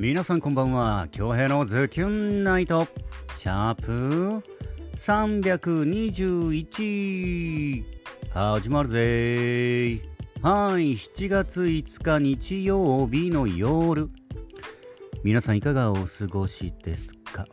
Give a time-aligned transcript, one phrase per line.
[0.00, 1.08] 皆さんこんばんは。
[1.10, 2.86] 京平のズキュンナイト。
[3.36, 4.44] シャープ
[4.96, 7.84] 321
[8.30, 10.00] 始まるぜ。
[10.40, 10.94] はい。
[10.94, 14.08] 7月5日日曜日の夜。
[15.24, 17.44] 皆さんいかがお過ごしですか？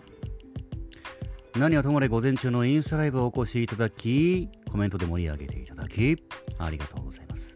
[1.58, 6.16] 何はともあれ午前中のインスタライブをお越しいただきコメントで盛り上げていただき
[6.60, 7.55] ありがとうございます。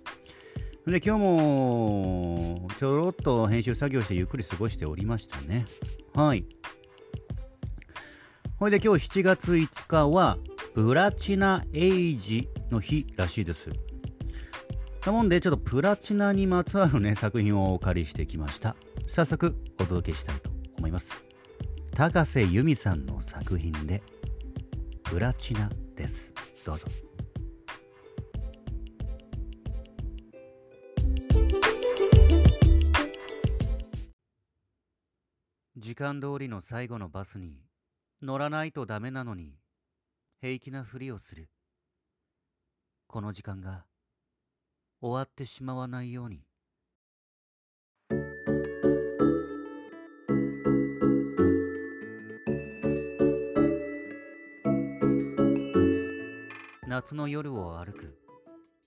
[0.90, 5.66] で今日もちょろっと編集作業してゆっくり過ごしておりましたね。
[6.14, 6.46] はい。
[8.58, 10.38] ほいで今日7月5日は
[10.74, 13.70] プラチナエイジの日らしいです。
[15.06, 18.76] なもんでちょっとプラチナにまつわるね作品をお借りしてきました。
[19.08, 21.12] 早速お届けしたいと思います。
[21.94, 24.02] 高瀬由美さんの作品で
[25.04, 26.34] プラチナです。
[26.66, 26.88] どうぞ。
[35.90, 37.64] 時間通りの最後のバスに
[38.22, 39.56] 乗らないとダメなのに
[40.40, 41.50] 平気なふりをする。
[43.08, 43.86] この時間が
[45.02, 46.44] 終わってしまわないように。
[56.86, 58.16] 夏の夜を歩く。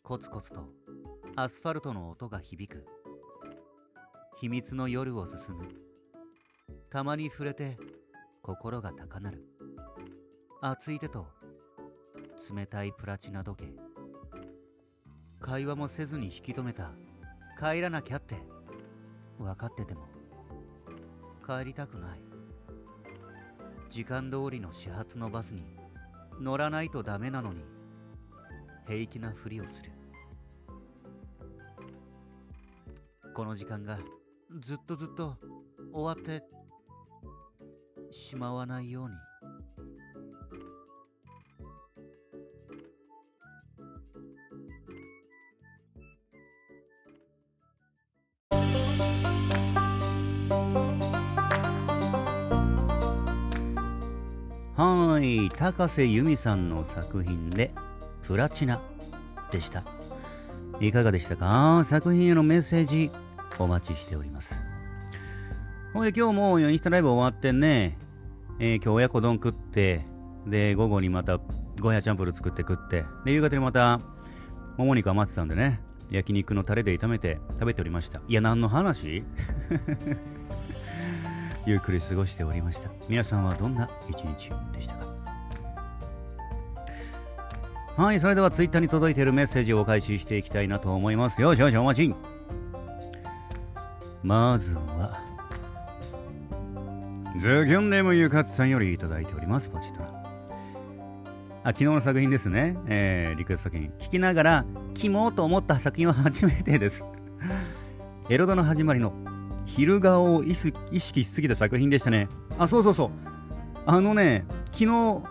[0.04, 0.68] コツコツと
[1.34, 2.86] アスファルトの音が響く。
[4.40, 5.91] 秘密の夜を進む。
[6.92, 7.78] たまに触れて
[8.42, 9.46] 心が高鳴る。
[10.60, 11.26] 熱い手と
[12.54, 13.72] 冷たいプラチナ時計。
[15.40, 16.90] 会話もせずに引き止めた。
[17.58, 18.36] 帰らなきゃって。
[19.38, 20.02] 分かってても。
[21.46, 22.20] 帰りたくない。
[23.88, 25.64] 時間通りの始発のバスに
[26.42, 27.64] 乗らないとダメなのに。
[28.86, 29.92] 平気なふりをする。
[33.34, 33.98] この時間が
[34.60, 35.38] ずっとずっと
[35.90, 36.51] 終わって
[38.12, 39.14] しまわないように。
[54.74, 57.72] はい高瀬由美さんの作品で
[58.26, 58.80] 「プラチナ」
[59.52, 59.84] でした。
[60.80, 61.84] いかがでしたか？
[61.84, 63.10] 作品へのメッセージ
[63.58, 64.71] お待ちしております。
[65.92, 67.98] ほんで今日もインスタライブ終わってね、
[68.58, 70.06] えー、今日親子丼食って
[70.46, 73.04] で午後にまたゴーヤチャンプル作って食って。
[73.24, 74.00] で夕方にまた
[74.78, 75.80] もも肉余ってたんでね。
[76.10, 78.20] 焼肉のタレで炒めて食べておりました。
[78.28, 79.22] いや何の話？
[81.64, 82.90] ゆっくり過ごしておりました。
[83.08, 85.06] 皆さんはどんな一日でしたか？
[87.96, 91.40] はいそれではツイッターに届いているメッセージをお返ししていきたいなと思います。
[91.42, 92.14] よ少々お待ち。
[94.22, 95.20] まずは
[97.38, 100.02] ズキュンネームゆかつさんよりいただいておりますポチッと
[101.64, 107.04] あ昨日の作品ですね、えー、リクエスト作品聞きながらキモと思った作品は初めてです
[108.28, 109.12] エロドの始まりの
[109.66, 112.28] 昼顔を意識しすぎた作品でしたね。
[112.58, 113.10] あ、そうそうそう。
[113.86, 115.22] あのね、昨日、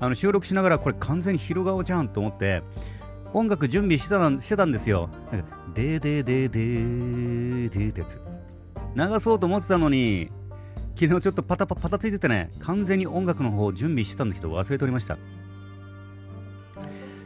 [0.00, 2.62] あの収録しながらこれ完全に昼顔じゃんと思って、
[3.34, 5.10] 音楽準備してたしてたんですよ。
[5.32, 8.20] なんか、でーでーでーでーでーってやつ。
[8.94, 10.30] 流そうと思ってたのに、
[10.98, 15.16] 昨日ちょっとパタパパタついててね、完全に音楽の方準備してたんですけど忘れておりました。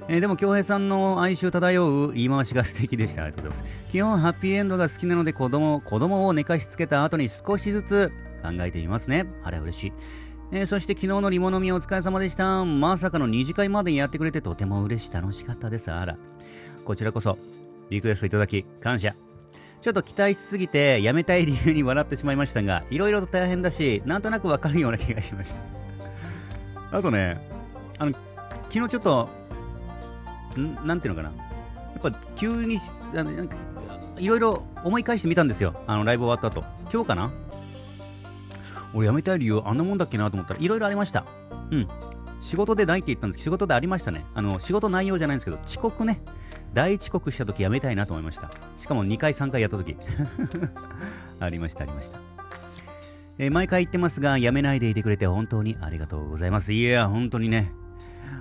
[0.09, 3.23] えー、でも、京平さんの哀愁漂う言い回しが素敵でした。
[3.23, 3.91] ありがとうございます。
[3.91, 8.13] 基本、ハッピーエンドが好きなので、子供、子供を寝かしつけた後に少しずつ
[8.43, 9.25] 考えてみますね。
[9.43, 9.93] あれ嬉しい。
[10.51, 12.67] えー、そして昨日のリモ飲みお疲れ様でした。
[12.67, 15.91] まさかの2次会までやってくれてとても嬉しい、楽しかったです。
[15.91, 16.19] あら。
[16.85, 17.39] こちらこそ、
[17.89, 19.15] リクエストいただき、感謝。
[19.83, 26.99] ちょっと期待しすぎて、やめたい理由に笑ってしまいましたが、いろいろと大変だし、なんとなくわかるような気がしました。
[26.99, 27.45] あとね、
[27.99, 28.13] あの、
[28.71, 29.29] 昨日ちょっと、
[30.57, 31.35] んなんていうのかな。
[31.35, 32.79] やっぱ急に、
[33.13, 33.57] あのなんか
[34.19, 35.75] いろいろ思い返してみたんですよ。
[35.89, 36.65] あの、ライブ終わった後。
[36.93, 37.33] 今日かな？
[38.95, 41.25] 俺辞めたい理由あんなもんだっけなと思ったらいろいろありました。
[41.73, 41.89] うん。
[42.41, 44.25] 仕事でないって言ったんですけど、仕事でありましたね。
[44.35, 46.21] あの、仕事内容じゃないんですけど、遅刻ね。
[46.73, 48.51] 大遅刻した時辞めたいなと思いました。
[48.77, 49.97] しかも2回3回やった時。
[51.41, 52.19] ありました、ありました。
[53.39, 56.73] えー、毎回言ってますが、辞めないでいてくれて本当にありがとうございます。
[56.73, 57.73] いや、本当にね。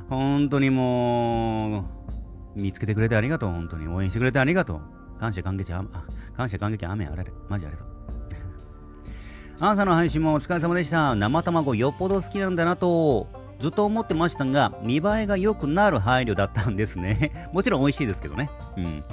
[0.10, 1.89] 本当にも
[2.56, 3.51] う、見つけてくれてありがとう。
[3.51, 5.19] 本当に応援してくれてありがとう。
[5.19, 5.84] 感謝感激あ、
[6.36, 7.31] 感謝感激雨あられ。
[7.48, 7.92] マジありがとう。
[9.60, 11.16] 朝の配信もお疲れ様でした。
[11.16, 13.27] 生卵よっぽど好きなんだなと、
[13.62, 17.50] ずっと思ってましたが、見栄えが良くなる配慮だったんですね。
[17.54, 18.50] もちろん美味しいですけどね。
[18.75, 19.04] うん。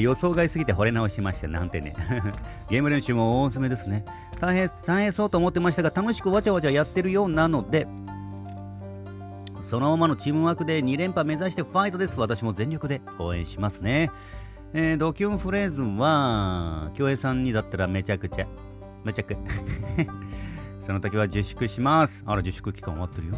[0.00, 1.48] 予想外すぎて惚れ直しました。
[1.48, 1.94] なんてね。
[2.68, 4.04] ゲーム練習も大詰めですね。
[4.40, 7.86] 大変、大変そうと思ってましたが、楽しくわちゃわちゃやってるようなので、
[9.60, 12.18] そのままのチームワークで2連覇目指してファイトです。
[12.18, 14.10] 私も全力で応援しますね。
[14.72, 18.46] えー、ドキュンフレーズは、京平さんにだったらめちゃくちゃ、
[19.04, 19.36] めちゃく。
[20.80, 22.24] その時は自粛します。
[22.26, 23.36] あら、自粛期間終わってるよ。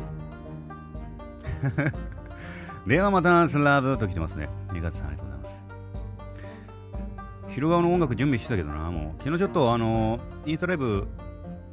[2.87, 4.49] ではまた、スラブと来てますね。
[4.69, 5.63] 2月さんありがとうございます。
[7.49, 9.23] 昼側の音楽準備してたけどな、もう。
[9.23, 11.07] 昨日ちょっとあの、インスタライブ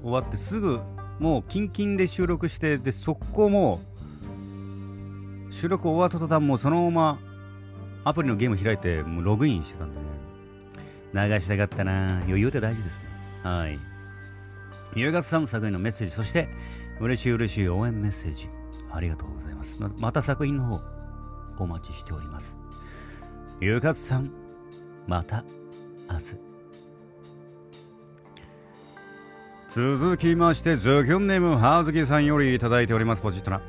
[0.02, 0.80] 終わってすぐ、
[1.20, 3.82] もうキンキンで収録して、で、速攻も
[5.50, 7.20] う、収録終わった途端もうそのまま
[8.06, 10.04] アプリのゲーム開いて、もうログインしてたんでね。
[11.14, 13.04] 流したかったな余裕って大事ですね。
[13.44, 13.80] はい。
[14.96, 16.50] ゆうがつさん作品のメッセージ、そして、
[17.00, 18.50] 嬉しい嬉しい応援メッセージ、
[18.94, 19.78] ありがとうございます。
[19.98, 20.80] また作品の方、
[21.58, 22.56] お待ちしております。
[23.60, 24.32] ゆかつさん、
[25.08, 25.44] また
[26.10, 26.36] 明日。
[29.74, 33.62] 続きまして、ズキュンネームハーズキさんよりいただいております、ポジットな。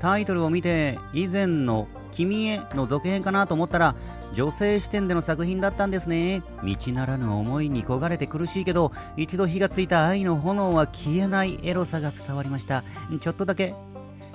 [0.00, 3.94] タイトルを見て、以前の君への続編かなと思ったら、
[4.34, 6.42] 女性視点での作品だったんですね。
[6.64, 12.82] 道ならぬ思いに焦がれて苦しいけど、一度火がついた愛の炎は消えないエロさが伝わりました。
[13.20, 13.74] ちょっとだけ。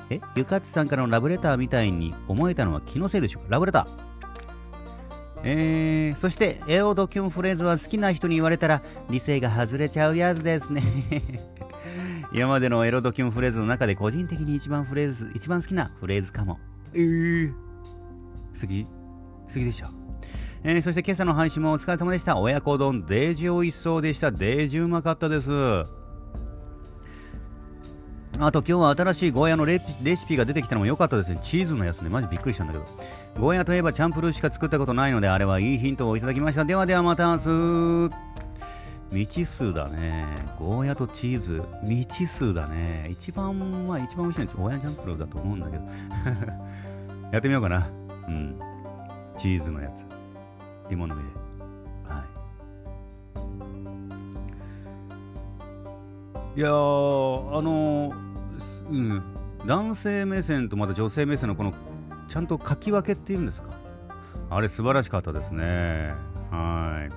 [0.09, 3.49] え、ゆかつさんからのラブレターみたいに思えたのは気のせいでしょうか？
[3.49, 4.07] ラブレター。
[5.43, 10.81] えー、そしてエオドキュンフレーズは好きな人に言われたら理性が外れちゃうやつですね。
[12.33, 16.59] 今までのエロドキュンフレーズの中で個人的に一番フレーズ一番好きなフレーズかも。
[16.93, 17.51] えー、
[18.59, 18.83] 好き？
[18.83, 18.89] 好
[19.53, 19.91] きでした？
[20.63, 22.37] えー、そして今朝の配信もお疲れ様でした。
[22.37, 24.31] 親子丼デージ美味しそうでした。
[24.31, 25.49] デージうまかったです
[28.39, 31.39] あと今日は新しいゴーヤのレシピが出てきたのも良かったですね。
[31.41, 32.85] チーズのやつね、マジびっくりしたんだけど。
[33.39, 36.63] ゴーヤといえばチャンプルーしか作ったことないので、あれはいいヒントをいただきました。
[36.63, 37.37] ではではまた明
[38.09, 38.15] 日。
[39.09, 40.27] 未知数だね。
[40.59, 43.09] ゴーヤとチーズ、未知数だね。
[43.11, 45.83] 一番は、一番美味しいのはゴーヤチャンプルーだと思うんだけど。
[47.33, 47.87] やってみようかな。
[48.27, 48.59] うん。
[49.37, 50.05] チーズのやつ。
[50.89, 51.27] リモンの実で。
[52.07, 52.23] は
[56.55, 56.59] い。
[56.59, 58.26] いやー、あのー
[58.89, 59.21] うん、
[59.65, 61.73] 男性目線とまた女性目線のこの
[62.29, 63.69] ちゃんと書き分けっていうんですか？
[64.49, 66.13] あれ素晴らしかったですね。
[66.51, 67.13] はい。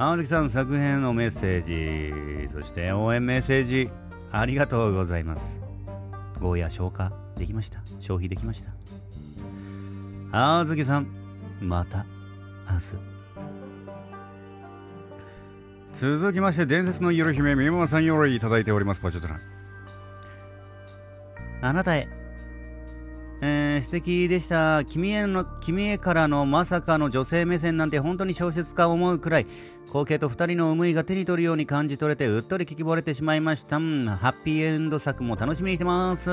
[0.00, 3.90] 青木さん作品のメッセージそして応援メッセージ
[4.30, 5.60] ありがとうございます。
[6.40, 7.80] ゴーヤ消化できました？
[7.98, 8.70] 消費できました？
[10.30, 11.08] 青月さん
[11.60, 12.06] また
[12.70, 12.86] 明日。
[16.00, 19.00] 続きまして伝説の夜姫みもさんよりいただいております。
[19.00, 19.40] ポチョトラ
[21.60, 22.08] あなたへ。
[23.40, 24.84] えー、素敵でした。
[24.84, 29.46] 君への、君へからのまさかの女性目線なんて本当に小説家を思うくらい、
[29.86, 33.76] 光景と二人の思いが手に取るように感じ取れて、うっとり聞き惚れてしまいました。
[33.76, 33.80] ハ
[34.30, 36.30] ッピーエンド作も楽しみにしてます。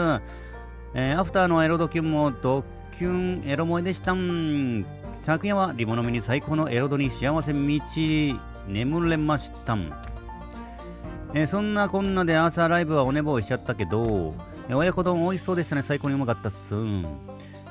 [0.96, 2.64] えー、アフターのエロドキュンもド
[2.98, 4.16] キュンエロ萌えでした。
[5.14, 8.36] 昨夜はリモの実に最高のエロドに幸せ満ち、
[8.68, 9.78] 眠れました。
[11.36, 14.34] えー、そんなこんなで朝ライブはお寝坊しちゃったけど、
[14.70, 15.84] 親子丼美味しそうでしたね。
[15.84, 16.74] 最高にうまかったっす。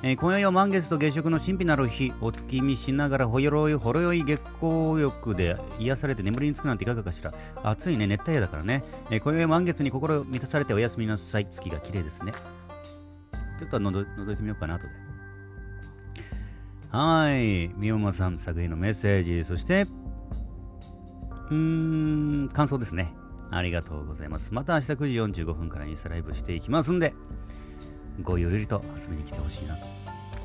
[0.03, 7.33] えー、今宵は満月と月食の神秘なる日、お月見しながらほよろい、ほろ酔い月光浴で癒されて眠りにつくなんていかがかしら。
[7.63, 8.85] 暑いね、熱帯夜だからね。
[9.11, 11.47] えー、今宵は満月に心満たされておやすみなさい。
[11.51, 12.33] 月が綺麗ですね。
[13.59, 14.93] ちょっとのぞ覗いてみようかな、とで。
[16.91, 17.69] はい。
[17.77, 19.87] みおまさん作品のメッセージ、そして、
[21.51, 23.15] うーん、感想ですね。
[23.51, 24.53] ありがとうございます。
[24.53, 27.15] また明日9時45分からインスタライブしていきますんで、
[28.23, 29.87] ごゆるりと遊びに来てほしいなと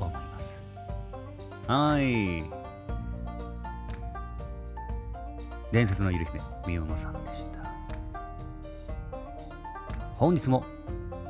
[0.00, 0.62] 思います。
[1.66, 2.44] はい。
[5.72, 7.60] 伝説のゆる姫、みおまさんでした。
[10.16, 10.64] 本日も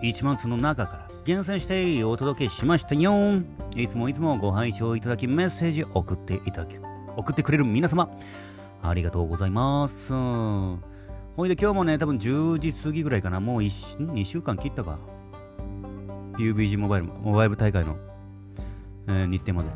[0.03, 3.13] 1万通の中から厳選してお届けしましたよ。
[3.77, 6.77] いつもいつもご拝聴いただきメッセージ送っていただき、
[7.17, 8.11] 送ってくれる皆様、
[8.83, 10.90] ありがとうございます。
[11.37, 14.99] ほいで今日もね、多分10時過ぎぐらいかな、もう2週間切ったか。
[16.37, 17.97] UBG モバイル、モバイル大会の、
[19.07, 19.69] えー、日程まで。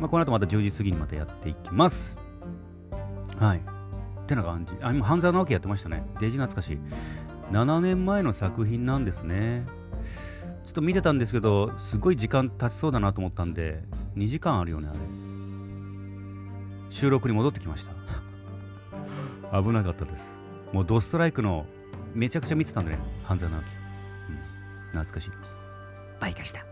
[0.00, 2.16] まあ、この後また10時過ぎにまたやっていきます。
[3.38, 3.58] はい。
[3.58, 4.72] ってな感じ。
[4.80, 6.04] あ、今、半沢直樹やってましたね。
[6.18, 6.78] デジ懐かしい。
[7.52, 9.66] 7年前の作品なんですね。
[10.64, 13.82] ちょっと見てたんですけど、すごい時間経ちそうだなと思ったんで、
[14.16, 14.98] 2時間あるよね、あれ。
[16.90, 17.92] 収録に戻ってきました。
[19.62, 20.33] 危なかったです。
[20.74, 21.66] もうドストライクの
[22.14, 23.66] めちゃくちゃ見てたんだね、半沢直樹。
[24.28, 25.30] うん、懐かしい。
[26.18, 26.66] 倍化した。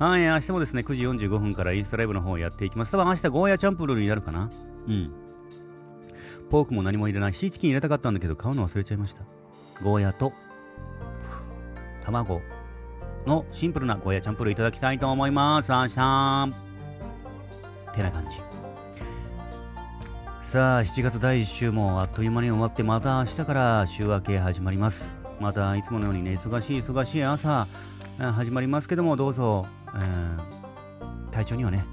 [0.04, 2.90] はい、明日もですね、9時45分からインスタライブの方をやっていきます。
[2.90, 4.50] 多分明日ゴーヤチャンプルーになるかな
[4.88, 5.12] うん。
[6.50, 7.32] ポークも何も入れない。
[7.32, 9.22] シーチキン入れたかったんだけど、買うの忘れちゃいました。
[9.84, 10.32] ゴーヤと、
[12.04, 12.42] 卵
[13.24, 15.70] のシンプルなゴーヤチャンプルーいただきたいと思います。
[15.70, 16.52] 明日。
[17.94, 18.51] てな感じ。
[20.52, 25.14] さあ、7月第1週もあっという間に終わって、また明日から週明け始まります。
[25.40, 27.66] またいつものようにね、忙しい忙しい朝、
[28.18, 31.86] 始まりますけども、どうぞ、えー、体調にはね、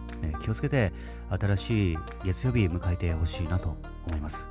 [0.44, 0.92] 気をつけて、
[1.30, 4.46] 新しい月曜日迎えてほしいなと思います。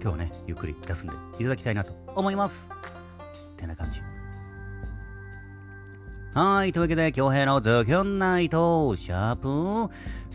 [0.00, 2.68] 今日はね、ゆっくり休んでいただきたいなと思います。
[3.56, 4.00] てな感じ。
[6.34, 6.72] はい。
[6.72, 9.46] というわけで、京平のズキュンナイト、シャープ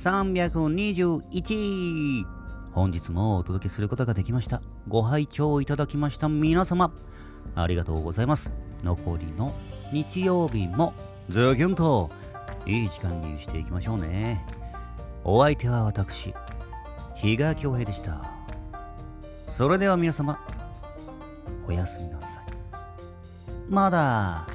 [0.01, 2.25] 321。
[2.71, 4.61] 本日もお届けすることができました。
[4.87, 6.93] ご拝聴いただきました皆様、
[7.53, 8.49] ありがとうございます。
[8.81, 9.53] 残りの
[9.91, 10.93] 日曜日も
[11.27, 12.09] ズキュンと
[12.65, 14.45] いい時間にしていきましょうね。
[15.25, 16.33] お相手は私、
[17.15, 18.23] 比嘉恭平でした。
[19.49, 20.39] それでは皆様、
[21.67, 22.29] おやすみなさい。
[23.67, 24.47] まだ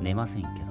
[0.00, 0.69] 寝ませんけど。